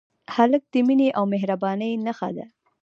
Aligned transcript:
هلک 0.35 0.63
د 0.73 0.75
مینې 0.87 1.09
او 1.17 1.23
مهربانۍ 1.33 1.91
نښه 2.05 2.29
ده. 2.37 2.45